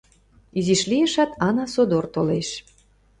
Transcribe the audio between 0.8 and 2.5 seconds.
лиешат, Ана содор толеш.